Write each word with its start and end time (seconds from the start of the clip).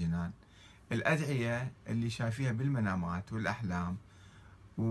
الجنان. 0.00 0.30
الأدعية 0.92 1.72
اللي 1.88 2.10
شايفيها 2.10 2.52
بالمنامات 2.52 3.32
والأحلام 3.32 3.96
و... 4.78 4.82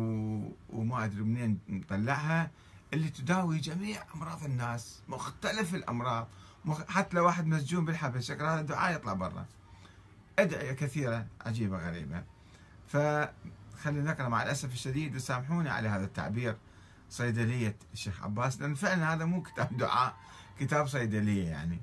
وما 0.70 1.06
أدري 1.06 1.22
منين 1.22 1.60
نطلعها 1.70 2.52
اللي 2.94 3.10
تداوي 3.10 3.58
جميع 3.58 4.04
أمراض 4.16 4.44
الناس 4.44 5.02
مختلف 5.08 5.76
الأمراض 5.76 6.28
مخ... 6.66 6.82
حتى 6.88 7.18
لو 7.18 7.26
واحد 7.26 7.46
مسجون 7.46 7.86
بالحبس 7.86 8.32
هذا 8.32 8.62
دعاء 8.62 8.96
يطلع 8.96 9.14
برا. 9.14 9.46
أدعية 10.40 10.74
كثيرة 10.74 11.26
عجيبة 11.46 11.78
غريبة. 11.78 12.24
فخلينا 12.88 14.12
نقرأ 14.12 14.30
مع 14.30 14.44
الأسف 14.44 14.74
الشديد 14.74 15.16
وسامحوني 15.16 15.70
على 15.70 15.90
هذا 15.90 16.06
التعبير 16.06 16.58
صيدلية 17.10 17.76
الشيخ 17.94 18.24
عباس 18.24 18.62
لأن 18.62 18.76
فعلا 18.76 19.14
هذا 19.14 19.26
مو 19.26 19.42
كتاب 19.42 19.78
دعاء 19.78 20.18
كتاب 20.60 20.88
صيدلية 20.88 21.48
يعني. 21.48 21.82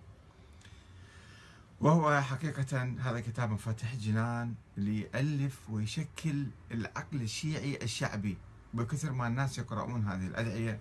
وهو 1.81 2.21
حقيقة 2.21 2.83
هذا 3.01 3.21
كتاب 3.21 3.51
مفاتيح 3.51 3.93
الجنان 3.93 4.55
اللي 4.79 5.01
يألف 5.01 5.71
ويشكل 5.71 6.47
العقل 6.73 7.23
الشيعي 7.23 7.79
الشعبي. 7.83 8.39
بكثر 8.75 9.13
ما 9.13 9.27
الناس 9.27 9.59
يقرؤون 9.59 10.05
هذه 10.05 10.27
الأدعية 10.27 10.81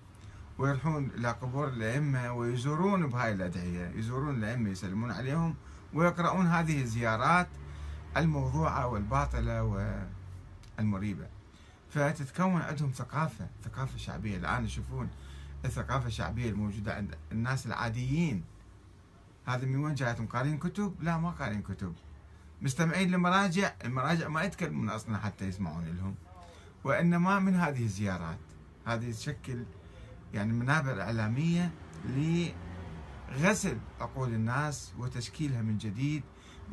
ويروحون 0.57 1.09
إلى 1.09 1.31
قبور 1.31 1.67
الأئمة 1.67 2.33
ويزورون 2.33 3.07
بهاي 3.07 3.31
الأدعية. 3.31 3.87
يزورون 3.95 4.35
الأئمة 4.35 4.69
يسلمون 4.69 5.11
عليهم 5.11 5.55
ويقرؤون 5.93 6.47
هذه 6.47 6.81
الزيارات 6.81 7.47
الموضوعة 8.17 8.87
والباطلة 8.87 9.63
والمريبة. 10.79 11.27
فتتكون 11.89 12.61
عندهم 12.61 12.91
ثقافة 12.91 13.47
ثقافة 13.63 13.97
شعبية. 13.97 14.37
الآن 14.37 14.65
يشوفون 14.65 15.09
الثقافة 15.65 16.07
الشعبية 16.07 16.49
الموجودة 16.49 16.95
عند 16.95 17.15
الناس 17.31 17.65
العاديين. 17.65 18.43
هذا 19.45 19.65
من 19.65 19.83
وين 19.83 19.95
جايتهم 19.95 20.27
قارين 20.27 20.57
كتب؟ 20.57 20.95
لا 21.01 21.17
ما 21.17 21.29
قارين 21.29 21.61
كتب. 21.61 21.93
مستمعين 22.61 23.11
لمراجع 23.11 23.73
المراجع 23.85 24.27
ما 24.27 24.43
يتكلمون 24.43 24.89
أصلا 24.89 25.17
حتى 25.17 25.45
يسمعون 25.45 25.85
لهم. 25.85 26.15
وإنما 26.83 27.39
من 27.39 27.55
هذه 27.55 27.83
الزيارات. 27.83 28.39
هذه 28.85 29.11
تشكل 29.11 29.63
يعني 30.33 30.53
منابر 30.53 31.01
إعلامية 31.01 31.71
لغسل 32.05 33.77
عقول 34.01 34.33
الناس 34.33 34.93
وتشكيلها 34.97 35.61
من 35.61 35.77
جديد 35.77 36.23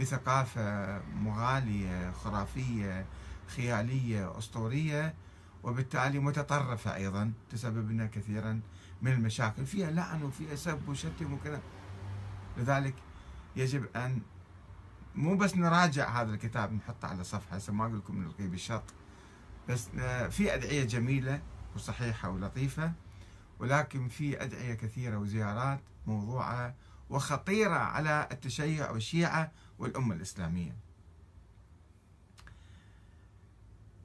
بثقافة 0.01 1.01
مغالية 1.15 2.11
خرافية 2.11 3.07
خيالية 3.57 4.39
أسطورية 4.39 5.15
وبالتالي 5.63 6.19
متطرفة 6.19 6.95
أيضا 6.95 7.33
تسبب 7.51 7.91
لنا 7.91 8.07
كثيرا 8.07 8.61
من 9.03 9.13
المشاكل. 9.13 9.67
فيها 9.67 9.91
لعن 9.91 10.23
وفيها 10.23 10.55
سب 10.55 10.89
وشتم 10.89 11.33
وكذا. 11.33 11.61
لذلك 12.57 12.95
يجب 13.57 13.97
أن 13.97 14.23
مو 15.15 15.37
بس 15.37 15.57
نراجع 15.57 16.23
هذا 16.23 16.35
الكتاب 16.35 16.73
نحطه 16.73 17.09
على 17.09 17.25
صفحة 17.25 17.57
هسه 17.57 17.73
ما 17.73 17.85
أقول 17.87 17.99
لكم 17.99 18.23
نلقيه 18.23 18.47
بالشط 18.47 18.85
بس 19.69 19.89
في 20.31 20.55
أدعية 20.55 20.85
جميلة 20.85 21.43
وصحيحة 21.75 22.31
ولطيفة 22.31 22.93
ولكن 23.59 24.09
في 24.09 24.43
أدعية 24.43 24.75
كثيرة 24.75 25.17
وزيارات 25.17 25.81
موضوعة 26.07 26.75
وخطيرة 27.11 27.75
على 27.75 28.29
التشيع 28.33 28.91
والشيعة 28.91 29.53
والأمة 29.79 30.15
الإسلامية. 30.15 30.77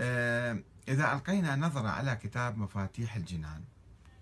آه، 0.02 0.64
إذا 0.88 1.14
ألقينا 1.14 1.56
نظرة 1.56 1.89
على 1.89 2.16
كتاب 2.16 2.58
مفاتيح 2.58 3.16
الجنان 3.16 3.64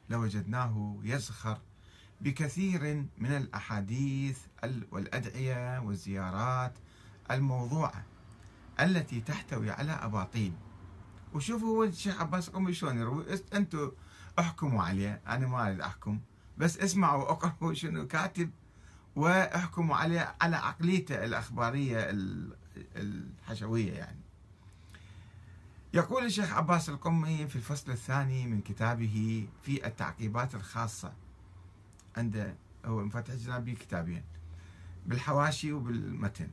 لوجدناه 0.10 1.00
يزخر 1.04 1.58
بكثير 2.22 3.06
من 3.18 3.32
الأحاديث 3.38 4.40
والأدعية 4.92 5.80
والزيارات 5.80 6.74
الموضوعة 7.32 8.04
التي 8.80 9.22
تحتوي 9.22 9.72
على 9.72 9.92
أباطيل. 9.92 10.54
وشوفوا 11.34 11.86
الشيخ 11.86 12.22
عباس 12.22 12.50
قومي 12.50 12.74
شلون 12.74 12.98
يروي. 12.98 13.26
أنتم 13.54 13.92
احكموا 14.40 14.84
عليه. 14.84 15.22
أنا 15.28 15.48
ما 15.48 15.68
أريد 15.68 15.82
أحكم. 15.82 16.20
بس 16.58 16.78
اسمعوا 16.78 17.24
وأقرأوا 17.24 17.74
شنو 17.74 18.08
كاتب 18.08 18.50
واحكموا 19.16 19.96
عليه 19.96 20.36
على 20.42 20.56
عقليته 20.56 21.24
الأخبارية 21.26 22.16
الحشوية 22.96 23.94
يعني. 23.94 24.20
يقول 25.94 26.26
الشيخ 26.26 26.54
عباس 26.54 26.90
القمي 26.90 27.48
في 27.48 27.56
الفصل 27.56 27.92
الثاني 27.92 28.48
من 28.48 28.62
كتابه 28.62 29.48
في 29.64 29.88
التعقيبات 29.88 30.56
الخاصة 30.56 31.14
عنده 32.18 32.56
هو 32.86 33.06
مفتح 33.06 33.34
الجنابي 33.34 33.76
كتابين 33.76 34.24
بالحواشي 35.06 35.74
وبالمتن. 35.74 36.50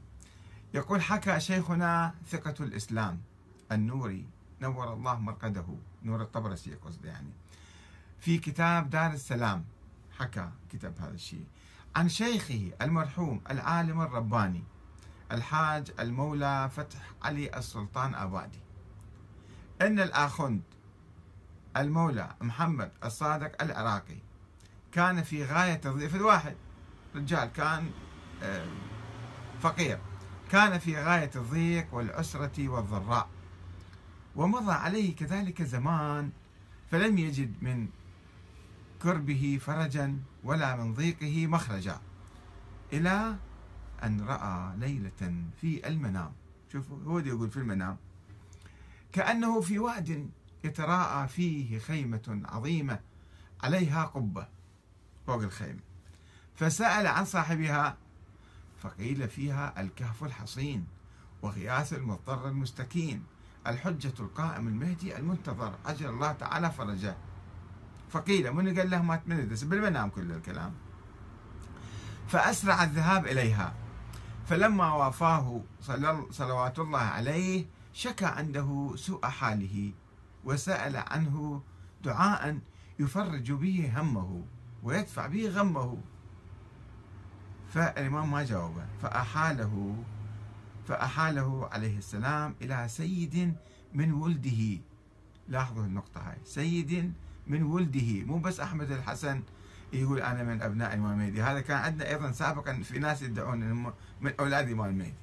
يقول 0.75 1.03
حكى 1.03 1.41
شيخنا 1.41 2.15
ثقة 2.27 2.65
الإسلام 2.65 3.21
النوري 3.73 4.27
نور 4.61 4.93
الله 4.93 5.19
مرقده. 5.19 5.67
نور 6.03 6.23
الطبرسي 6.23 6.75
قصدي 6.75 7.09
يعني. 7.09 7.33
في 8.21 8.39
كتاب 8.39 8.91
دار 8.91 9.13
السلام 9.13 9.65
حكى 10.19 10.51
كتب 10.73 10.99
هذا 11.01 11.15
الشيء. 11.15 11.45
عن 11.97 12.09
شيخه 12.09 12.73
المرحوم 12.83 13.41
العالم 13.51 14.01
الرباني 14.01 14.65
الحاج 15.33 15.93
المولى 16.01 16.71
فتح 16.77 17.13
علي 17.23 17.57
السلطان 17.57 18.15
آبادي. 18.15 18.61
أن 19.83 20.01
الآخند 20.01 20.63
المولى 21.77 22.35
محمد 22.41 22.93
الصادق 23.05 23.63
العراقي 23.63 24.19
كان 24.93 25.23
في 25.23 25.45
غاية 25.45 25.81
الضيف 25.85 26.15
الواحد. 26.15 26.57
رجال 27.15 27.53
كان 27.53 27.91
فقير. 29.61 29.99
كان 30.51 30.79
في 30.79 30.97
غاية 30.97 31.31
الضيق 31.37 31.95
والعسرة 31.95 32.69
والضراء. 32.69 33.29
ومضى 34.37 34.73
عليه 34.73 35.17
كذلك 35.17 35.63
زمان 35.63 36.31
فلم 36.91 37.19
يجد 37.19 37.55
من 37.63 37.89
كربه 39.03 39.59
فرجا 39.61 40.19
ولا 40.45 40.77
من 40.77 40.95
ضيقه 40.95 41.47
مخرجا 41.47 42.01
إلى 42.93 43.37
أن 44.03 44.21
رأى 44.21 44.77
ليلة 44.77 45.45
في 45.61 45.89
المنام. 45.89 46.33
شوفوا 46.73 46.99
هو 47.07 47.19
يقول 47.19 47.51
في 47.51 47.57
المنام. 47.57 47.97
كأنه 49.13 49.61
في 49.61 49.79
واد 49.79 50.31
يتراءى 50.65 51.29
فيه 51.29 51.79
خيمة 51.79 52.43
عظيمة 52.45 53.01
عليها 53.63 54.05
قبة. 54.05 54.49
فوق 55.27 55.43
الخيمة 55.43 55.81
فسأل 56.55 57.07
عن 57.07 57.25
صاحبها 57.25 57.97
فقيل 58.83 59.29
فيها 59.29 59.81
الكهف 59.81 60.25
الحصين 60.25 60.87
وغياث 61.43 61.93
المضطر 61.93 62.49
المستكين 62.49 63.25
الحجة 63.67 64.13
القائم 64.21 64.69
المهدي 64.69 65.17
المنتظر 65.17 65.75
أجل 65.87 66.09
الله 66.09 66.33
تعالى 66.33 66.71
فرجه. 66.71 67.17
فقيل 68.11 68.53
من 68.53 68.79
قال 68.79 68.91
له 68.91 69.03
ما 69.03 69.17
تمندس 69.17 69.65
بالمنام 69.65 70.11
كل 70.11 70.33
الكلام. 70.33 70.73
فأسرع 72.29 72.85
الذهاب 72.85 73.27
إليها. 73.27 73.75
فلما 74.47 74.93
وافاه 74.93 75.63
صلوات 76.31 76.79
الله 76.79 76.99
عليه 76.99 77.67
شكى 77.93 78.25
عنده 78.25 78.93
سوء 78.97 79.27
حاله 79.27 79.93
وسأل 80.45 80.97
عنه 80.97 81.63
دعاء 82.05 82.59
يفرج 82.99 83.53
به 83.53 83.93
همه. 83.97 84.45
ويدفع 84.83 85.27
به 85.27 85.49
غمه. 85.49 85.99
فالإمام 87.75 88.31
ما 88.31 88.45
جاوبه 88.45 88.85
فأحاله 89.03 89.97
فأحاله 90.89 91.69
عليه 91.73 91.99
السلام 91.99 92.55
إلى 92.63 92.89
سيد 92.89 93.57
من 93.95 94.13
ولده. 94.13 94.81
لاحظوا 95.49 95.85
النقطة 95.85 96.31
هاي. 96.31 96.39
سيد 96.45 97.13
من 97.47 97.63
ولده. 97.63 98.25
مو 98.25 98.39
بس 98.39 98.61
أحمد 98.61 98.91
الحسن 98.91 99.43
يقول 99.93 100.21
أنا 100.21 100.43
من 100.43 100.63
أبناء 100.63 100.95
الإمام 100.95 101.13
المهدي 101.13 101.43
هذا 101.43 101.61
كان 101.61 101.77
عندنا 101.77 102.09
أيضا 102.09 102.33
سابقا 102.33 102.83
في 102.83 102.99
ناس 102.99 103.23
يدعون 103.23 103.93
من 104.21 104.33
أولاد 104.41 104.67
الإمام 104.67 104.89
المهدي 104.89 105.15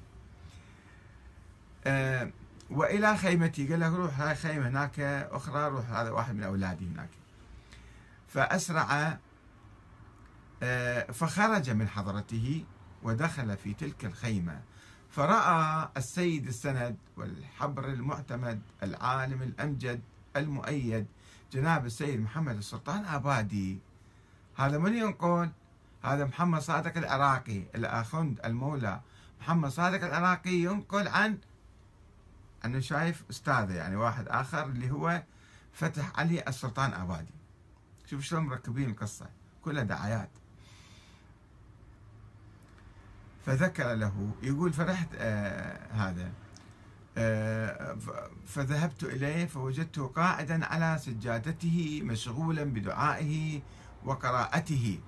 أه 1.86 2.30
وإلى 2.70 3.16
خيمتي. 3.16 3.66
قال 3.68 3.80
له 3.80 3.96
روح 3.96 4.20
هاي 4.20 4.34
خيمة 4.34 4.68
هناك 4.68 5.00
أخرى 5.30 5.68
روح 5.68 5.90
هذا 5.90 6.10
واحد 6.10 6.34
من 6.34 6.42
أولادي 6.42 6.86
هناك. 6.86 7.08
فأسرع 8.28 8.82
آه، 9.00 9.18
فخرج 11.12 11.70
من 11.70 11.88
حضرته 11.88 12.64
ودخل 13.02 13.56
في 13.56 13.74
تلك 13.74 14.04
الخيمة. 14.04 14.62
فرأى 15.10 15.88
السيد 15.96 16.46
السند 16.46 16.96
والحبر 17.16 17.88
المعتمد 17.88 18.62
العالم 18.82 19.42
الأمجد 19.42 20.00
المؤيد 20.36 21.06
جناب 21.52 21.86
السيد 21.86 22.20
محمد 22.20 22.56
السلطان 22.56 23.04
آبادي. 23.04 23.78
هذا 24.56 24.78
من 24.78 24.94
ينقل؟ 24.94 25.50
هذا 26.02 26.24
محمد 26.24 26.60
صادق 26.60 26.96
العراقي 26.96 27.62
الأخند 27.74 28.40
المولى 28.44 29.00
محمد 29.40 29.70
صادق 29.70 30.04
العراقي 30.04 30.50
ينقل 30.50 31.08
عن 31.08 31.38
أنه 32.64 32.80
شايف 32.80 33.24
أستاذه 33.30 33.72
يعني 33.72 33.96
واحد 33.96 34.28
آخر 34.28 34.64
اللي 34.64 34.90
هو 34.90 35.22
فتح 35.72 36.18
علي 36.18 36.48
السلطان 36.48 36.92
آبادي. 36.92 37.34
شوف 38.06 38.22
شلون 38.22 38.46
مركبين 38.46 38.90
القصة 38.90 39.26
كلها 39.64 39.82
دعايات. 39.82 40.30
فذكر 43.46 43.94
له 43.94 44.30
يقول 44.42 44.72
فرحت 44.72 45.08
آه 45.16 45.92
هذا 45.92 46.32
آه 47.18 47.96
فذهبت 48.46 49.04
إليه 49.04 49.46
فوجدته 49.46 50.06
قاعدا 50.06 50.66
على 50.66 50.98
سجادته 50.98 52.00
مشغولا 52.04 52.64
بدعائه 52.64 53.60
وقراءته. 54.04 55.00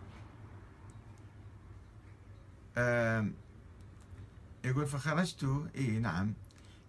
آه 2.76 3.26
يقول 4.64 4.87
فخرجت 4.87 5.69
إي 5.76 5.99
نعم. 5.99 6.34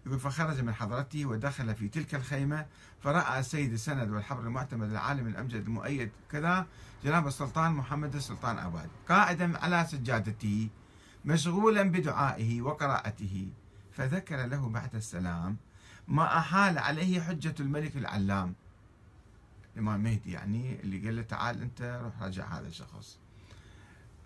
يقول 0.06 0.20
فخرج 0.20 0.62
من 0.62 0.74
حضرته 0.74 1.26
ودخل 1.26 1.76
في 1.76 1.88
تلك 1.88 2.16
الخيمة 2.16 2.66
فرأى 3.04 3.40
السيد 3.40 3.74
السند 3.74 4.10
والحبر 4.10 4.42
المعتمد 4.42 4.90
العالم 4.90 5.28
الأمجد 5.28 5.56
المؤيد 5.56 6.12
كذا 6.32 6.66
جناب 7.04 7.28
السلطان 7.28 7.72
محمد 7.72 8.16
السلطان 8.16 8.58
أباد 8.58 8.90
قاعدا 9.10 9.58
على 9.58 9.88
سجادته 9.90 10.70
مشغولا 11.26 11.84
بدعائه 11.84 12.62
وقراءته 12.62 13.48
فذكر 13.92 14.46
له 14.46 14.70
بعد 14.70 14.96
السلام 14.96 15.58
ما 16.08 16.38
أحال 16.38 16.78
عليه 16.78 17.22
حجة 17.22 17.56
الملك 17.60 17.98
العلام. 17.98 18.56
الإمام 19.74 20.04
مهدي 20.04 20.32
يعني 20.32 20.80
اللي 20.82 21.06
قال 21.06 21.16
له 21.16 21.22
تعال 21.22 21.62
أنت 21.62 22.00
روح 22.04 22.22
راجع 22.22 22.48
هذا 22.48 22.68
الشخص. 22.68 23.20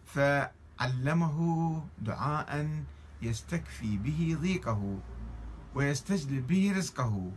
فعلمه 0.06 1.38
دعاء 2.02 2.84
يستكفي 3.22 3.98
به 3.98 4.38
ضيقه 4.42 5.00
ويستجلب 5.76 6.48
به 6.48 6.74
رزقه. 6.78 7.32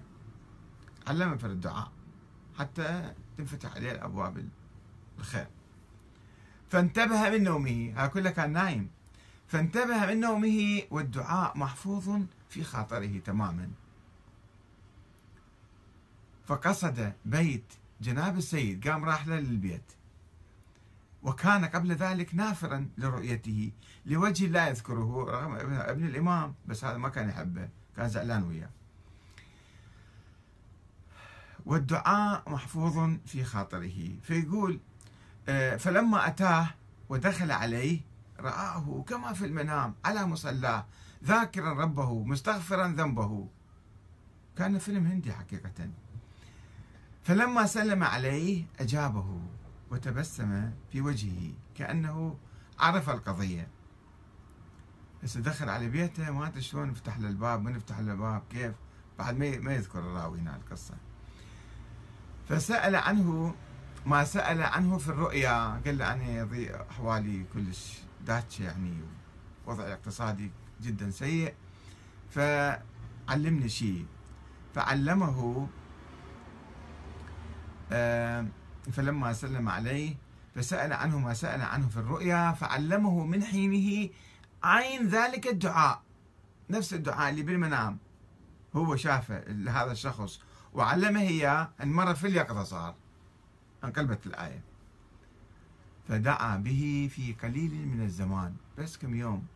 علمه 1.06 1.36
في 1.36 1.46
الدعاء 1.46 1.92
حتى 2.58 3.14
تنفتح 3.38 3.74
عليه 3.74 3.92
الأبواب 3.92 4.48
الخير. 5.18 5.46
فانتبه 6.70 7.30
من 7.30 7.44
نومه 7.44 7.92
ها 7.96 8.06
كله 8.06 8.30
كان 8.30 8.52
نايم. 8.52 8.90
فانتبه 9.50 10.06
من 10.06 10.20
نومه 10.20 10.82
والدعاء 10.90 11.58
محفوظ 11.58 12.20
في 12.48 12.64
خاطره 12.64 13.18
تماما. 13.18 13.70
فقصد 16.46 17.12
بيت 17.24 17.64
جناب 18.00 18.38
السيد 18.38 18.88
قام 18.88 19.04
راح 19.04 19.26
له 19.26 19.40
للبيت. 19.40 19.92
وكان 21.22 21.64
قبل 21.64 21.92
ذلك 21.92 22.34
نافرا 22.34 22.88
لرؤيته 22.98 23.72
لوجه 24.06 24.46
لا 24.46 24.68
يذكره 24.68 25.24
رغم 25.28 25.54
ابن 25.70 26.04
الإمام 26.04 26.54
بس 26.66 26.84
هذا 26.84 26.98
ما 26.98 27.08
كان 27.08 27.28
يحبه 27.28 27.68
كان 27.96 28.08
زعلان 28.08 28.42
وياه. 28.42 28.70
والدعاء 31.66 32.50
محفوظ 32.50 33.16
في 33.26 33.44
خاطره 33.44 34.16
فيقول 34.22 34.80
آه، 35.48 35.76
فلما 35.76 36.26
أتاه 36.26 36.74
ودخل 37.08 37.50
عليه 37.50 38.09
رآه 38.40 39.04
كما 39.08 39.32
في 39.32 39.44
المنام 39.46 39.94
على 40.04 40.26
مصلاه 40.26 40.86
ذاكرا 41.24 41.72
ربه 41.72 42.24
مستغفرا 42.24 42.88
ذنبه. 42.88 43.48
كان 44.56 44.78
فيلم 44.78 45.06
هندي 45.06 45.32
حقيقة. 45.32 45.90
فلما 47.22 47.66
سلم 47.66 48.04
عليه 48.04 48.64
أجابه 48.80 49.40
وتبسم 49.90 50.70
في 50.92 51.00
وجهه 51.00 51.52
كأنه 51.74 52.36
عرف 52.78 53.10
القضية. 53.10 53.68
بس 55.22 55.36
دخل 55.36 55.68
على 55.68 55.88
بيته 55.88 56.30
ما 56.30 56.46
أدري 56.46 56.62
شلون 56.62 56.88
نفتح 56.88 57.18
له 57.18 57.28
الباب 57.28 57.62
من 57.62 57.72
نفتح 57.72 57.98
له 57.98 58.12
الباب 58.12 58.42
كيف؟ 58.50 58.72
بعد 59.18 59.36
ما 59.38 59.74
يذكر 59.74 59.98
الراوي 59.98 60.38
هنا 60.40 60.56
القصة. 60.56 60.94
فسأل 62.48 62.96
عنه 62.96 63.54
ما 64.06 64.24
سأل 64.24 64.62
عنه 64.62 64.98
في 64.98 65.08
الرؤيا 65.08 65.80
قال 65.86 65.98
له 65.98 66.12
أنا 66.12 66.48
أحوالي 66.90 67.44
كلش. 67.54 68.09
داتشة 68.26 68.62
يعني 68.62 68.94
وضعي 69.66 69.86
الاقتصادي 69.86 70.50
جدا 70.82 71.10
سيء. 71.10 71.54
فعلمني 72.30 73.68
شيء. 73.68 74.06
فعلمه 74.74 75.68
فلما 78.92 79.32
سلم 79.32 79.68
عليه 79.68 80.16
فسأل 80.54 80.92
عنه 80.92 81.18
ما 81.18 81.34
سأل 81.34 81.62
عنه 81.62 81.88
في 81.88 81.96
الرؤيا. 81.96 82.52
فعلمه 82.52 83.24
من 83.24 83.42
حينه 83.42 84.08
عين 84.62 85.08
ذلك 85.08 85.46
الدعاء. 85.46 86.02
نفس 86.70 86.94
الدعاء 86.94 87.30
اللي 87.30 87.42
بالمنام. 87.42 87.98
هو 88.76 88.96
شافه 88.96 89.44
هذا 89.68 89.92
الشخص. 89.92 90.40
وعلمه 90.74 91.20
إياه. 91.20 91.70
المرة 91.80 92.12
في 92.12 92.26
اليقظة 92.26 92.64
صار. 92.64 92.94
انقلبت 93.84 94.26
الآية. 94.26 94.69
فدعا 96.10 96.56
به 96.56 97.10
في 97.14 97.32
قليل 97.32 97.88
من 97.88 98.02
الزمان 98.02 98.54
بس 98.78 98.96
كم 98.96 99.14
يوم. 99.14 99.46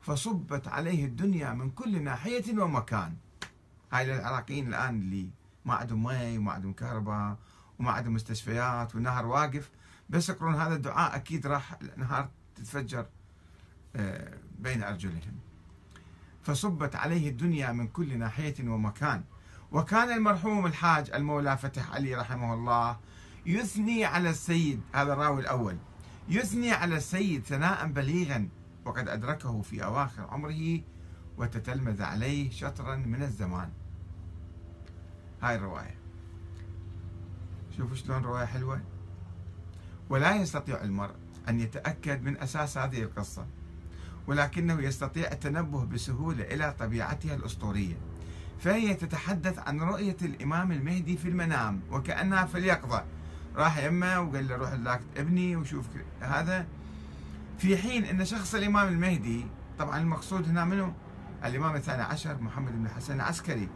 فصبت 0.00 0.68
عليه 0.68 1.04
الدنيا 1.04 1.52
من 1.52 1.70
كل 1.70 2.02
ناحية 2.02 2.58
ومكان. 2.58 3.14
هاي 3.92 4.14
العراقيين 4.14 4.68
الآن 4.68 5.00
اللي 5.00 5.30
ما 5.64 5.74
عندهم 5.74 6.02
مي 6.02 6.38
وما 6.38 6.52
عندهم 6.52 6.72
كهرباء 6.72 7.36
وما 7.78 7.90
عندهم 7.90 8.14
مستشفيات 8.14 8.94
والنهر 8.94 9.26
واقف. 9.26 9.70
بس 10.10 10.28
يقرون 10.28 10.54
هذا 10.54 10.74
الدعاء 10.74 11.16
أكيد 11.16 11.46
راح 11.46 11.78
النهار 11.82 12.28
تتفجر 12.56 13.06
آه، 13.96 14.38
بين 14.58 14.82
أرجلهم. 14.82 15.38
فصبت 16.42 16.96
عليه 16.96 17.30
الدنيا 17.30 17.72
من 17.72 17.88
كل 17.88 18.18
ناحية 18.18 18.68
ومكان. 18.68 19.24
وكان 19.72 20.12
المرحوم 20.12 20.66
الحاج 20.66 21.10
المولى 21.10 21.56
فتح 21.58 21.92
علي 21.92 22.14
رحمه 22.14 22.54
الله 22.54 22.96
يثني 23.46 24.04
على 24.04 24.30
السيد 24.30 24.80
هذا 24.94 25.12
الراوي 25.12 25.40
الأول. 25.40 25.76
يثني 26.28 26.72
على 26.72 26.96
السيد 26.96 27.44
ثناء 27.44 27.86
بليغا 27.86 28.48
وقد 28.84 29.08
أدركه 29.08 29.62
في 29.62 29.84
أواخر 29.84 30.22
عمره 30.22 30.80
وتتلمذ 31.38 32.02
عليه 32.02 32.50
شطرا 32.50 32.96
من 32.96 33.22
الزمان. 33.22 33.70
هاي 35.42 35.54
الرواية. 35.54 35.94
شوفوا 37.76 37.96
شلون 37.96 38.22
رواية 38.22 38.44
حلوة. 38.44 38.80
ولا 40.10 40.36
يستطيع 40.36 40.82
المرء 40.82 41.14
أن 41.48 41.60
يتأكد 41.60 42.22
من 42.22 42.36
أساس 42.36 42.78
هذه 42.78 43.02
القصة 43.02 43.46
ولكنه 44.26 44.82
يستطيع 44.82 45.32
التنبه 45.32 45.84
بسهولة 45.84 46.44
إلى 46.44 46.74
طبيعتها 46.78 47.34
الأسطورية. 47.34 47.96
فهي 48.58 48.94
تتحدث 48.94 49.58
عن 49.58 49.80
رؤية 49.80 50.16
الإمام 50.22 50.72
المهدي 50.72 51.16
في 51.16 51.28
المنام 51.28 51.80
وكأنها 51.90 52.44
في 52.44 52.58
اليقظة. 52.58 53.04
راح 53.56 53.78
يمه 53.78 54.20
وقال 54.20 54.48
له 54.48 54.56
روح 54.56 54.72
لك 54.72 55.00
ابني 55.16 55.56
وشوف 55.56 55.86
هذا 56.20 56.66
في 57.58 57.76
حين 57.76 58.04
أن 58.04 58.24
شخص 58.24 58.54
الإمام 58.54 58.88
المهدي 58.88 59.46
طبعا 59.78 59.98
المقصود 59.98 60.48
هنا 60.48 60.64
منه 60.64 60.94
الإمام 61.44 61.76
الثاني 61.76 62.02
عشر 62.02 62.42
محمد 62.42 62.72
بن 62.72 62.86
الحسن 62.86 63.14
العسكري 63.14 63.68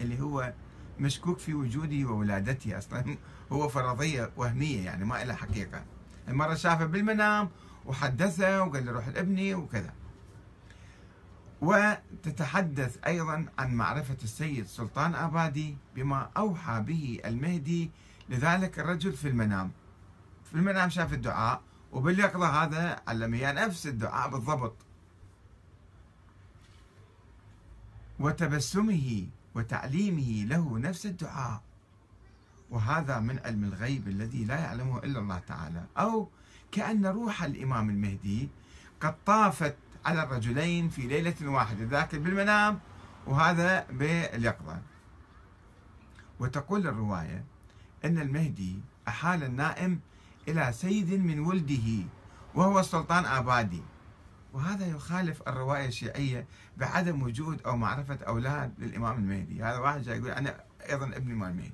اللي 0.00 0.20
هو 0.20 0.52
مشكوك 1.00 1.38
في 1.38 1.54
وجوده 1.54 2.08
وولادته 2.08 2.78
أصلا. 2.78 3.16
هو 3.52 3.68
فرضية 3.68 4.30
وهمية 4.36 4.84
يعني 4.84 5.04
ما 5.04 5.22
إلها 5.22 5.36
حقيقة. 5.36 5.84
المرة 6.28 6.54
شافه 6.54 6.84
بالمنام 6.86 7.48
وحدثه 7.86 8.62
وقال 8.62 8.86
له 8.86 8.92
روح 8.92 9.08
لابني 9.08 9.54
وكذا. 9.54 9.92
وتتحدث 11.60 12.96
أيضا 13.06 13.46
عن 13.58 13.74
معرفة 13.74 14.16
السيد 14.22 14.66
سلطان 14.66 15.14
آبادي 15.14 15.76
بما 15.96 16.30
أوحى 16.36 16.80
به 16.80 17.20
المهدي 17.24 17.90
لذلك 18.28 18.78
الرجل 18.78 19.12
في 19.12 19.28
المنام. 19.28 19.70
في 20.44 20.54
المنام 20.54 20.90
شاف 20.90 21.12
الدعاء 21.12 21.62
وباليقظة 21.92 22.64
هذا 22.64 23.02
علم 23.08 23.34
نفس 23.34 23.86
الدعاء 23.86 24.28
بالضبط. 24.30 24.76
وتبسمه 28.20 29.26
وتعليمه 29.54 30.44
له 30.44 30.78
نفس 30.78 31.06
الدعاء. 31.06 31.62
وهذا 32.70 33.20
من 33.20 33.38
علم 33.38 33.64
الغيب 33.64 34.08
الذي 34.08 34.44
لا 34.44 34.58
يعلمه 34.60 34.98
إلا 34.98 35.18
الله 35.18 35.38
تعالى. 35.38 35.84
أو 35.98 36.28
كأن 36.72 37.06
روح 37.06 37.42
الإمام 37.42 37.90
المهدي 37.90 38.48
قد 39.00 39.14
طافت 39.26 39.76
على 40.04 40.22
الرجلين 40.22 40.88
في 40.88 41.02
ليلة 41.02 41.34
واحدة 41.42 41.84
ذاك 41.84 42.14
بالمنام 42.14 42.80
وهذا 43.26 43.86
باليقظة. 43.90 44.82
وتقول 46.40 46.86
الرواية 46.86 47.44
أن 48.04 48.18
المهدي 48.18 48.80
أحال 49.08 49.42
النائم 49.42 50.00
إلى 50.48 50.72
سيد 50.72 51.12
من 51.12 51.40
ولده 51.40 52.04
وهو 52.54 52.80
السلطان 52.80 53.24
آبادي. 53.24 53.82
وهذا 54.52 54.86
يخالف 54.86 55.42
الرواية 55.48 55.86
الشيعية 55.86 56.46
بعدم 56.76 57.22
وجود 57.22 57.62
أو 57.62 57.76
معرفة 57.76 58.18
أولاد 58.26 58.74
للإمام 58.78 59.18
المهدي. 59.18 59.62
هذا 59.62 59.78
واحد 59.78 60.02
جاي 60.02 60.18
يقول 60.18 60.30
أنا 60.30 60.64
أيضا 60.90 61.06
ابني 61.06 61.34
مال 61.34 61.48
المهدي. 61.48 61.72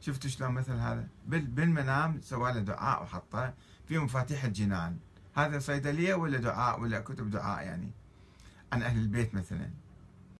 شفتوا 0.00 0.30
شلون 0.30 0.52
مثل 0.52 0.72
هذا؟ 0.72 1.08
بالمنام 1.26 2.20
سوى 2.22 2.52
له 2.52 2.60
دعاء 2.60 3.02
وحطه 3.02 3.54
في 3.88 3.98
مفاتيح 3.98 4.44
الجنان. 4.44 4.96
هذا 5.34 5.58
صيدلية 5.58 6.14
ولا 6.14 6.38
دعاء 6.38 6.80
ولا 6.80 7.00
كتب 7.00 7.30
دعاء 7.30 7.64
يعني؟ 7.64 7.90
عن 8.72 8.82
أهل 8.82 8.98
البيت 8.98 9.34
مثلا. 9.34 9.70